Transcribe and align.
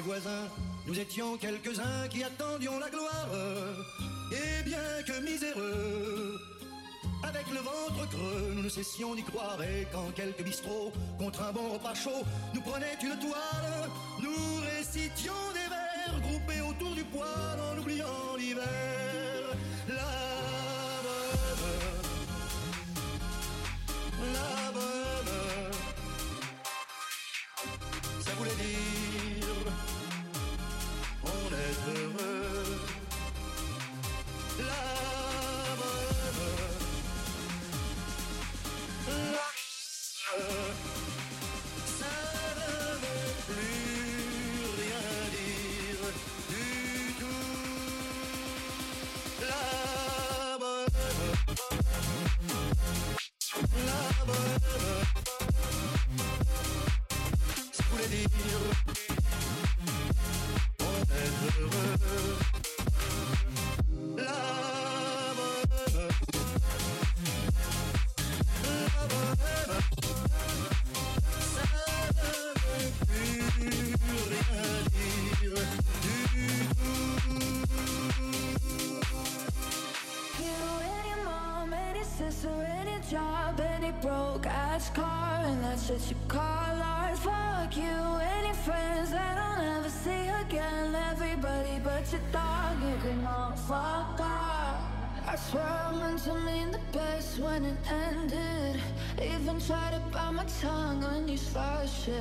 Voisins, 0.00 0.48
nous 0.86 0.98
étions 0.98 1.38
quelques-uns 1.38 2.08
qui 2.10 2.22
attendions 2.22 2.78
la 2.78 2.90
gloire. 2.90 3.28
Et 4.30 4.62
bien 4.62 4.78
que 5.06 5.20
miséreux, 5.22 6.38
avec 7.22 7.46
le 7.48 7.60
ventre 7.60 8.08
creux, 8.10 8.52
nous 8.54 8.62
ne 8.62 8.68
cessions 8.68 9.14
d'y 9.14 9.22
croire. 9.22 9.60
Et 9.62 9.86
quand 9.90 10.10
quelques 10.14 10.42
bistrots, 10.42 10.92
contre 11.18 11.42
un 11.42 11.52
bon 11.52 11.70
repas 11.70 11.94
chaud, 11.94 12.24
nous 12.54 12.60
prenaient 12.60 12.98
une 13.02 13.18
toile, 13.18 13.90
nous 14.22 14.60
récitions 14.76 15.32
des 15.54 15.68
vers 15.70 16.20
groupés 16.20 16.60
autour 16.60 16.94
du 16.94 17.04
poêle 17.04 17.60
en 17.72 17.78
oubliant 17.78 18.36
l'hiver. 18.38 18.95
You 92.16 92.96
can 93.02 93.26
all 93.26 93.52
fuck 93.52 94.20
off. 94.20 94.80
I 95.26 95.36
swear 95.36 95.62
I 95.62 95.92
meant 95.98 96.20
to 96.20 96.34
mean 96.34 96.70
the 96.70 96.80
best 96.90 97.38
when 97.38 97.64
it 97.64 97.76
ended. 97.90 98.80
Even 99.20 99.60
tried 99.60 99.92
to 99.92 100.00
bite 100.10 100.30
my 100.30 100.44
tongue 100.60 101.02
when 101.02 101.28
you 101.28 101.36
started 101.36 101.90
shit. 101.90 102.16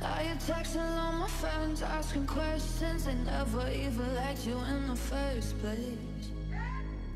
Now 0.00 0.20
you're 0.22 0.34
texting 0.36 0.80
all 0.98 1.12
my 1.12 1.28
friends, 1.28 1.82
asking 1.82 2.26
questions. 2.26 3.04
They 3.04 3.14
never 3.14 3.68
even 3.68 4.14
liked 4.14 4.46
you 4.46 4.56
in 4.70 4.88
the 4.88 4.96
first 4.96 5.58
place. 5.58 6.17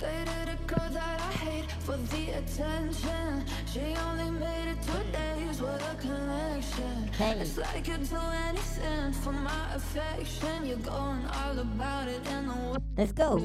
Dated 0.03 0.49
a 0.49 0.57
girl 0.67 0.91
that 0.91 1.21
I 1.21 1.33
hate 1.45 1.71
for 1.87 1.97
the 1.97 2.31
attention. 2.31 3.45
She 3.73 3.95
only 4.09 4.31
made 4.33 4.73
it 4.73 4.79
two 4.83 5.05
days 5.13 5.61
with 5.61 5.93
a 5.93 5.95
connection. 6.01 7.07
Hey. 7.17 7.39
It's 7.39 7.57
like 7.57 7.87
you'd 7.87 8.09
do 8.09 8.19
anything 8.49 9.13
for 9.13 9.33
my 9.33 9.75
affection. 9.75 10.67
You're 10.67 10.79
going 10.79 11.25
all 11.27 11.57
about 11.57 12.09
it 12.09 12.27
in 12.27 12.49
the. 12.49 12.83
Let's 12.97 13.13
go. 13.13 13.45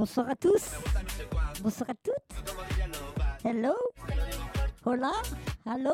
Bonsoir 0.00 0.30
à 0.30 0.34
tous. 0.34 0.62
Bonsoir 1.60 1.90
à 1.90 1.94
toutes. 2.02 3.44
Hello. 3.44 3.74
Hola. 4.86 5.12
Hello. 5.66 5.92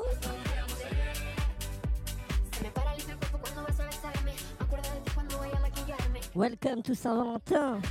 Welcome 6.37 6.82
to 6.85 6.94
Saint-Valentin. 6.94 7.82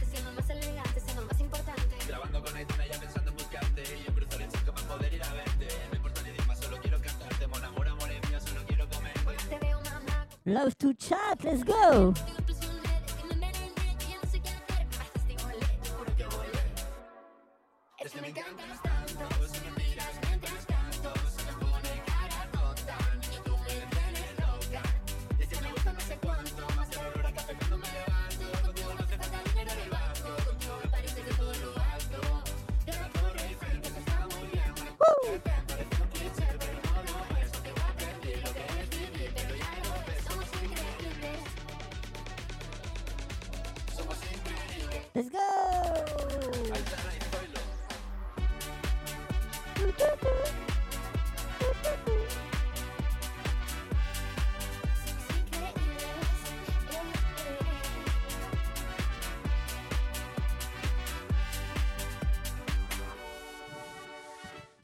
Love 10.46 10.78
to 10.78 10.94
chat. 10.94 11.44
Let's 11.44 11.66
go. 11.66 12.14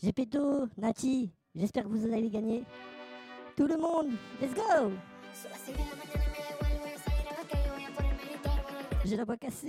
Gepetto, 0.04 0.68
Nati, 0.78 1.32
j'espère 1.54 1.84
que 1.84 1.90
vous 1.90 2.12
allez 2.12 2.32
gagner. 2.32 2.64
Tout 3.56 3.68
le 3.68 3.78
monde, 3.78 4.08
let's 4.42 4.52
go. 4.56 4.92
Son 5.32 5.50
las 5.50 5.60
seis 5.60 5.74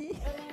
de 0.09 0.52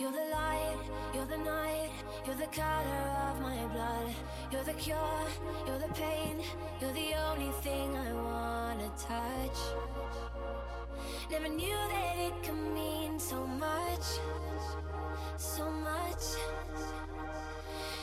You're 0.00 0.12
the 0.12 0.30
light, 0.32 0.78
you're 1.12 1.26
the 1.26 1.36
night, 1.36 1.90
you're 2.24 2.34
the 2.34 2.46
color 2.46 3.04
of 3.28 3.38
my 3.42 3.66
blood. 3.66 4.14
You're 4.50 4.64
the 4.64 4.72
cure, 4.72 5.26
you're 5.66 5.78
the 5.78 5.92
pain, 5.92 6.40
you're 6.80 6.94
the 6.94 7.12
only 7.28 7.52
thing 7.60 7.94
I 7.94 8.10
wanna 8.14 8.90
touch. 8.96 9.58
Never 11.30 11.48
knew 11.48 11.76
that 11.92 12.14
it 12.16 12.32
could 12.42 12.62
mean 12.72 13.20
so 13.20 13.46
much, 13.46 14.06
so 15.36 15.70
much. 15.70 16.24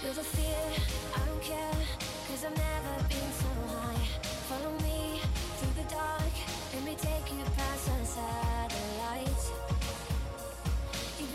You're 0.03 0.13
the 0.13 0.23
fear, 0.23 0.65
I 1.15 1.25
don't 1.25 1.41
care, 1.41 1.79
cause 2.27 2.45
I've 2.45 2.55
never 2.55 2.93
been 3.09 3.31
so 3.41 3.49
high. 3.73 4.05
Follow 4.49 4.73
me 4.83 5.19
through 5.57 5.83
the 5.83 5.89
dark, 5.89 6.33
let 6.75 6.83
me 6.83 6.93
take 6.93 7.33
you 7.33 7.43
past 7.55 7.85
the 7.87 8.05
satellites. 8.05 8.56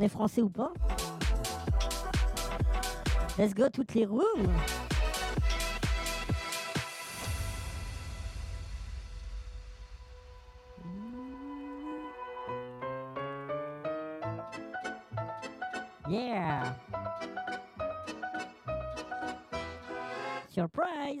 On 0.00 0.02
est 0.02 0.08
français 0.08 0.40
ou 0.40 0.48
pas 0.48 0.72
Let's 3.36 3.52
go 3.52 3.68
toutes 3.68 3.92
les 3.92 4.06
rooms. 4.06 4.24
Yeah. 16.08 16.72
Surprise. 20.48 21.20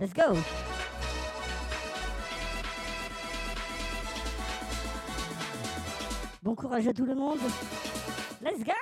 Let's 0.00 0.12
go. 0.14 0.36
Bon 6.42 6.54
courage 6.54 6.88
à 6.88 6.92
tout 6.92 7.06
le 7.06 7.14
monde. 7.14 7.38
Let's 8.42 8.64
go 8.64 8.72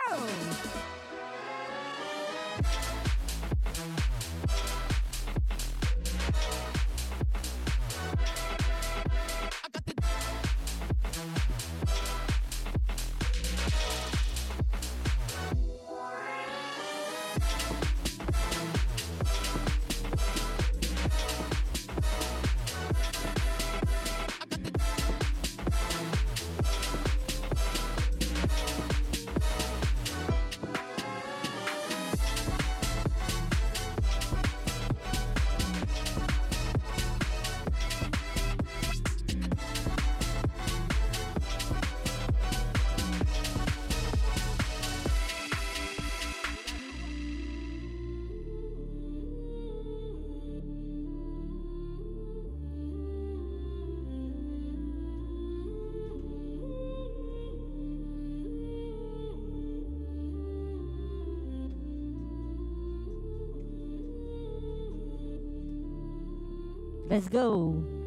Let's 67.10 67.28
go. 67.28 67.99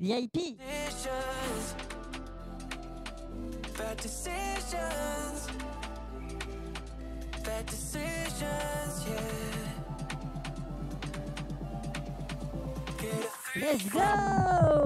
VIP. 0.00 0.56
Bad 3.76 3.96
decisions. 3.98 5.48
Bad 7.44 7.66
decisions, 7.66 9.06
yeah. 9.06 9.60
Let's 13.60 13.84
go! 13.90 14.79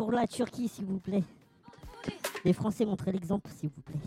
Pour 0.00 0.12
la 0.12 0.26
Turquie, 0.26 0.66
s'il 0.66 0.86
vous 0.86 0.98
plaît. 0.98 1.22
Les 2.42 2.54
Français, 2.54 2.86
montrez 2.86 3.12
l'exemple, 3.12 3.50
s'il 3.54 3.68
vous 3.68 3.82
plaît. 3.82 4.00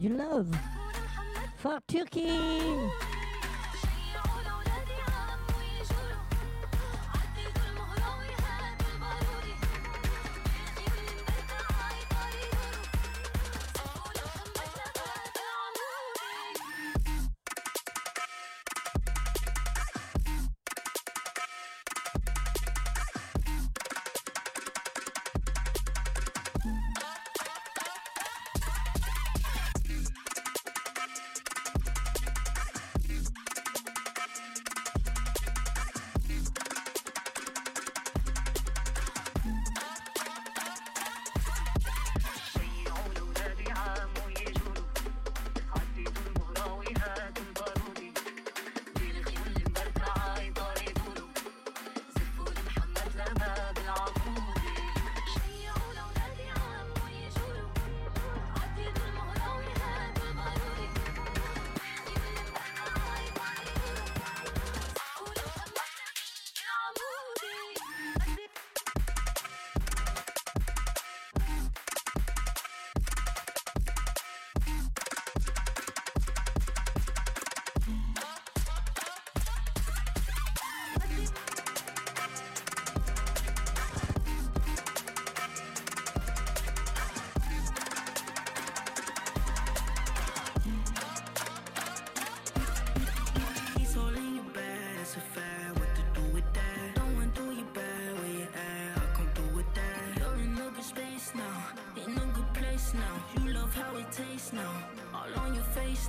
Du 0.00 0.08
love 0.08 0.50
for 1.58 1.78
Turkey. 1.86 2.26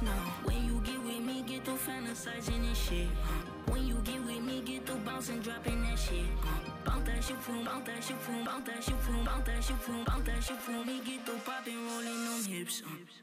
Now. 0.02 0.34
When 0.44 0.66
you 0.66 0.82
get 0.84 1.02
with 1.04 1.20
me, 1.20 1.44
get 1.48 1.66
to 1.66 1.72
fantasizing 1.72 2.68
and 2.68 2.76
shit. 2.78 3.08
uh. 3.24 3.72
When 3.72 3.88
you 3.88 3.96
get 4.04 4.24
with 4.26 4.42
me, 4.42 4.62
get 4.62 4.86
to 4.88 4.96
bouncing, 4.96 5.40
dropping 5.42 5.82
that 5.84 5.98
shit. 6.00 6.26
uh. 6.44 6.60
Bounce 6.86 7.08
that 7.08 7.24
shit 7.24 7.38
from, 7.38 7.64
bounce 7.66 7.86
that 7.88 8.04
shit 8.04 8.18
from, 8.18 8.44
bounce 8.46 8.68
that 8.68 8.84
shit 8.84 8.98
from, 9.00 9.24
bounce 9.24 9.46
that 9.46 9.64
shit 9.64 9.78
from, 9.78 10.04
bounce 10.04 10.26
that 10.26 10.44
shit 10.44 10.58
from. 10.62 10.86
Me 10.88 11.02
get 11.06 11.26
to 11.26 11.34
popping, 11.46 11.78
rolling 11.88 12.26
them 12.26 12.44
hips. 12.44 12.82
uh. 12.86 13.21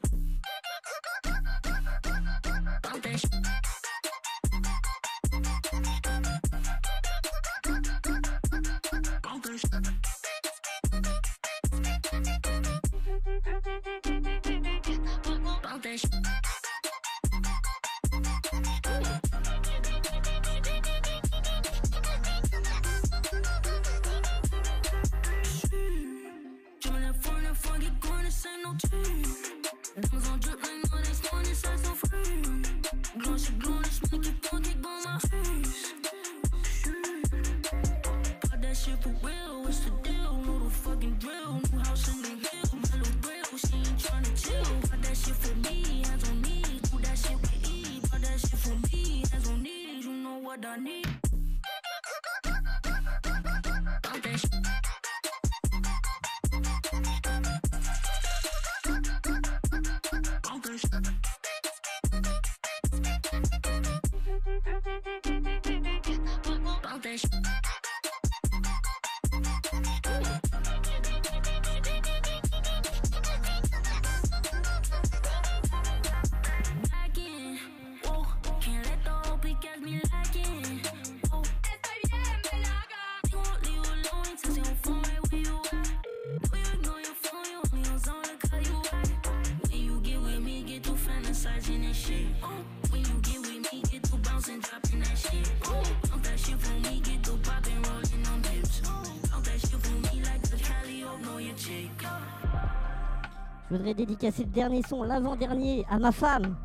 Je 103.69 103.75
voudrais 103.75 103.93
dédicacer 103.93 104.45
le 104.45 104.49
dernier 104.49 104.81
son, 104.81 105.03
l'avant-dernier, 105.03 105.85
à 105.91 105.99
ma 105.99 106.11
femme. 106.11 106.55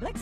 Black 0.00 0.16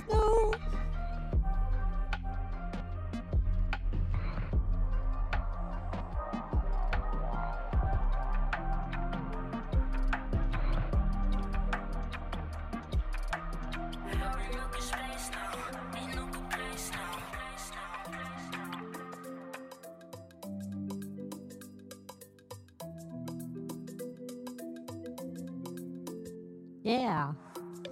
Yeah 26.88 27.34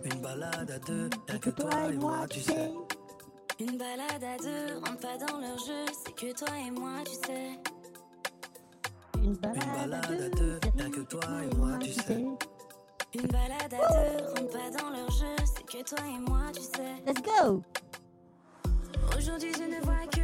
Une 0.05 0.23
balade 0.23 0.71
à 0.71 0.79
deux, 0.79 1.11
rien 1.29 1.39
Que 1.39 1.51
toi 1.51 1.71
et 1.93 1.97
moi, 1.99 2.27
tu 2.31 2.41
sais. 2.41 2.73
Une 3.61 3.77
balade 3.77 4.25
à 4.25 4.43
deux, 4.43 4.79
rentre 4.79 5.01
pas 5.01 5.19
dans 5.19 5.39
leur 5.39 5.59
jeu, 5.59 5.85
c'est 5.93 6.15
que 6.15 6.33
toi 6.35 6.49
et 6.67 6.71
moi, 6.71 6.93
tu 7.05 7.13
sais. 7.13 7.61
Une 9.23 9.35
balade, 9.35 9.91
balade 9.91 10.23
à 10.23 10.29
deux, 10.31 10.61
rien 10.79 10.91
que 10.91 11.01
toi 11.01 11.21
et 11.43 11.55
moi, 11.57 11.73
tu 11.79 11.93
sais. 11.93 12.25
Une 13.15 13.27
balade 13.27 13.53
à 13.65 13.69
deux, 13.69 14.27
rentre 14.29 14.53
pas 14.53 14.83
dans 14.83 14.89
leur 14.89 15.11
jeu, 15.11 15.37
c'est 15.45 15.67
que 15.67 15.85
toi 15.87 15.99
et 16.07 16.31
moi, 16.31 16.45
tu 16.55 16.63
sais. 16.63 16.95
Let's 17.07 17.21
go 17.21 17.63
Aujourd'hui, 19.15 19.53
je 19.59 19.65
ne 19.65 19.85
vois 19.85 20.07
que 20.11 20.16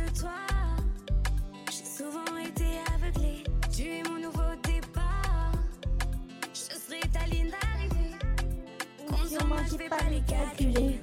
j'ai 9.78 9.88
pas 9.88 9.96
les 10.10 10.20
calculé. 10.22 11.00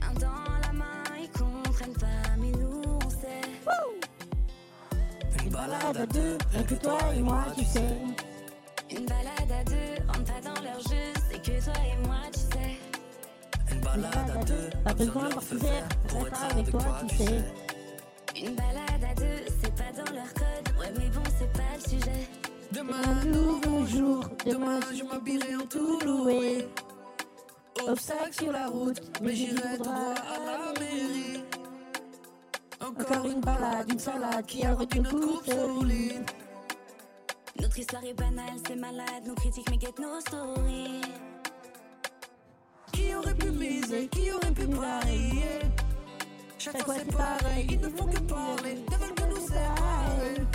Main 0.00 0.12
dans 0.20 0.66
la 0.66 0.72
main, 0.72 1.02
ils 1.20 1.30
comprennent 1.30 1.92
pas, 1.94 2.36
mais 2.38 2.50
nous 2.50 2.82
on 3.04 3.10
sait. 3.10 3.42
Une 5.44 5.50
balade 5.50 5.96
à 5.96 6.06
deux, 6.06 6.38
rien 6.52 6.62
que 6.64 6.74
toi 6.74 6.98
et 7.14 7.20
moi, 7.20 7.44
tu 7.56 7.64
sais. 7.64 7.96
Une 8.90 9.06
balade 9.06 9.52
à 9.60 9.64
deux, 9.64 10.04
rentre 10.06 10.24
pas 10.24 10.40
dans 10.40 10.62
leur 10.62 10.80
jeu, 10.80 11.12
c'est 11.30 11.42
que 11.42 11.64
toi 11.64 11.74
et 11.76 12.06
moi, 12.06 12.16
tu 12.32 12.40
sais. 12.40 13.72
Une 13.72 13.80
balade 13.80 14.30
à 14.40 14.44
deux, 14.44 14.70
Pas 14.84 14.94
besoin 14.94 15.28
de 15.28 15.40
feu 15.40 15.56
vert 15.58 15.88
pour 16.08 16.26
être 16.26 16.42
avec 16.50 16.70
toi, 16.70 17.00
tu 17.08 17.16
sais. 17.16 17.44
Une 18.36 18.54
balade 18.54 19.04
à 19.10 19.14
deux, 19.14 19.44
c'est 19.62 19.74
pas 19.74 19.92
dans 19.92 20.12
leur 20.12 20.32
code, 20.34 20.80
ouais, 20.80 20.92
mais 20.98 21.08
bon, 21.08 21.22
c'est 21.38 21.52
pas 21.52 21.76
le 21.76 21.80
sujet. 21.88 22.28
Un 22.94 23.24
nouveau 23.26 23.86
jour, 23.86 24.24
demain 24.44 24.80
je 24.92 25.02
m'habillerai 25.04 25.56
en 25.56 25.66
tout 25.66 26.00
loué. 26.04 26.66
Obstacle 27.88 28.32
sur 28.32 28.52
la 28.52 28.68
route, 28.68 29.00
mais 29.20 29.34
j'irai 29.34 29.76
droit 29.78 29.92
à 29.92 30.38
la 30.38 30.80
mairie. 30.80 31.44
Encore 32.80 33.26
une 33.26 33.40
balade, 33.40 33.90
une 33.90 33.98
salade 33.98 34.46
qui 34.46 34.64
a 34.64 34.74
retenu 34.74 35.02
notre 35.02 35.44
folie. 35.44 36.12
Notre 37.60 37.78
histoire 37.78 38.04
est 38.04 38.14
banale, 38.14 38.56
c'est 38.66 38.76
malade, 38.76 39.26
nos 39.26 39.34
critiques 39.34 39.68
mais 39.70 39.78
guettent 39.78 39.98
nos 39.98 40.20
stories. 40.20 41.02
Qui 42.92 43.14
aurait 43.14 43.34
pu 43.34 43.50
miser, 43.50 44.08
qui 44.08 44.30
aurait 44.30 44.52
pu 44.52 44.66
parier? 44.66 45.60
Chaque 46.58 46.82
fois 46.84 46.94
c'est 46.98 47.16
pareil, 47.16 47.66
ils 47.70 47.80
ne 47.80 47.88
font 47.88 48.06
que 48.06 48.20
parler, 48.20 48.74
ne 48.74 48.96
veulent 48.96 49.14
que 49.14 49.24
nous 49.24 49.46
séparer. 49.46 50.46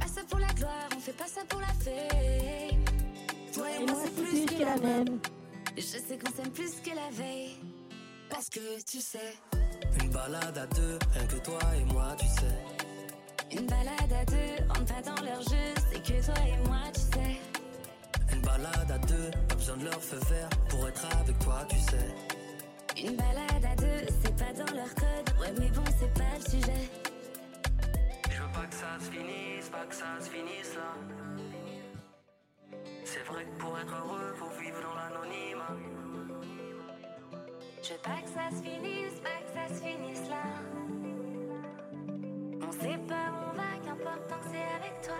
Pas 0.00 0.06
ça 0.06 0.20
pour 0.28 0.38
la 0.38 0.48
gloire, 0.48 0.88
on 0.94 1.00
fait 1.00 1.12
pas 1.16 1.26
ça 1.26 1.40
pour 1.48 1.60
la 1.60 1.66
fame. 1.68 2.89
Toi 3.54 3.66
et 3.70 3.86
moi 3.86 3.96
c'est 4.04 4.14
plus 4.14 4.46
que 4.46 4.62
la 4.64 4.76
même. 4.76 5.20
Je 5.76 5.80
sais 5.82 6.18
qu'on 6.18 6.32
s'aime 6.32 6.52
plus 6.52 6.80
que 6.80 6.90
la 6.94 7.10
veille. 7.10 7.56
Parce 8.28 8.48
que 8.48 8.60
tu 8.88 9.00
sais, 9.00 9.34
Une 10.02 10.10
balade 10.10 10.56
à 10.56 10.66
deux, 10.66 10.98
rien 11.14 11.26
que 11.26 11.36
toi 11.36 11.58
et 11.76 11.84
moi, 11.92 12.14
tu 12.18 12.26
sais. 12.26 13.56
une 13.58 13.66
balade 13.66 14.12
à 14.12 14.24
deux, 14.24 14.64
rentre 14.68 14.94
pas 14.94 15.02
dans 15.02 15.22
leur 15.24 15.40
jeu, 15.42 15.74
c'est 15.90 16.00
que 16.02 16.24
toi 16.24 16.34
et 16.46 16.68
moi, 16.68 16.78
tu 16.94 17.00
sais. 17.00 17.40
Une 18.32 18.42
balade 18.42 18.90
à 18.90 18.98
deux, 18.98 19.30
pas 19.48 19.54
besoin 19.56 19.76
de 19.78 19.84
leur 19.86 20.00
feu 20.00 20.18
vert 20.30 20.48
pour 20.68 20.88
être 20.88 21.04
avec 21.20 21.38
toi, 21.40 21.66
tu 21.68 21.76
sais. 21.80 23.02
Une 23.02 23.16
balade 23.16 23.64
à 23.64 23.74
deux, 23.76 24.06
c'est 24.22 24.36
pas 24.36 24.52
dans 24.52 24.72
leur 24.76 24.94
code, 24.94 25.34
ouais, 25.40 25.52
mais 25.58 25.70
bon, 25.70 25.82
c'est 25.98 26.14
pas 26.14 26.36
le 26.38 26.50
sujet. 26.50 26.88
Je 28.30 28.40
veux 28.42 28.52
pas 28.52 28.66
que 28.66 28.74
ça 28.74 28.96
se 29.04 29.10
finisse, 29.10 29.68
pas 29.70 29.86
que 29.86 29.94
ça 29.94 30.20
se 30.24 30.30
finisse 30.30 30.74
là. 30.76 30.94
C'est 33.12 33.24
vrai 33.24 33.44
que 33.44 33.60
pour 33.60 33.76
être 33.76 33.92
heureux, 33.92 34.32
faut 34.36 34.60
vivre 34.62 34.80
dans 34.82 34.94
l'anonymat. 34.94 35.76
Je 37.82 37.92
veux 37.92 37.98
pas 37.98 38.22
que 38.22 38.28
ça 38.28 38.56
se 38.56 38.62
finisse, 38.62 39.18
pas 39.18 39.40
que 39.42 39.52
ça 39.52 39.74
se 39.74 39.82
finisse 39.82 40.28
là. 40.28 40.44
On 42.62 42.70
sait 42.70 43.00
pas 43.08 43.32
où 43.32 43.50
on 43.50 43.56
va, 43.56 43.84
qu'importe 43.84 44.28
tant 44.28 44.38
que 44.38 44.46
c'est 44.52 44.62
avec 44.78 45.00
toi. 45.02 45.16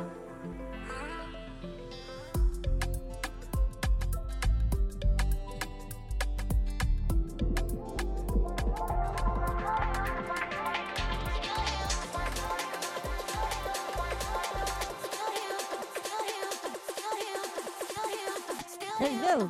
Go. 19.00 19.48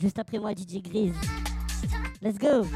Juste 0.00 0.18
après 0.18 0.40
moi, 0.40 0.50
DJ 0.52 0.82
Grise. 0.82 1.14
Let's 2.20 2.36
go. 2.36 2.66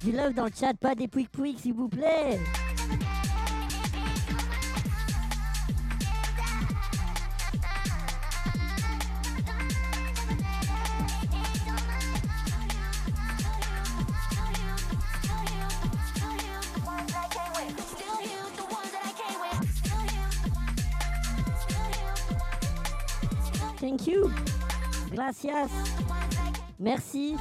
Du 0.00 0.12
love 0.12 0.32
dans 0.32 0.46
le 0.46 0.52
chat, 0.58 0.72
pas 0.72 0.94
des 0.94 1.06
pouic 1.06 1.30
pouic 1.30 1.58
s'il 1.58 1.74
vous 1.74 1.88
plaît. 1.88 2.40
Gracias. 25.30 25.70
Merci. 26.80 27.36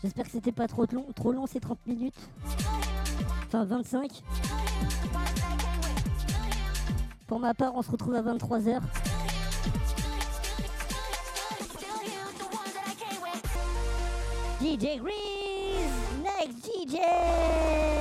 J'espère 0.00 0.26
que 0.26 0.30
c'était 0.30 0.52
pas 0.52 0.68
trop 0.68 0.86
long, 0.92 1.06
trop 1.12 1.32
long 1.32 1.48
ces 1.48 1.58
30 1.58 1.84
minutes. 1.88 2.14
Enfin 3.48 3.64
25. 3.64 4.22
Pour 7.26 7.40
ma 7.40 7.52
part, 7.52 7.74
on 7.74 7.82
se 7.82 7.90
retrouve 7.90 8.14
à 8.14 8.22
23h. 8.22 8.80
DJ 14.60 15.00
Grease, 15.00 16.22
next 16.22 16.64
DJ. 16.64 17.97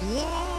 Yeah. 0.00 0.57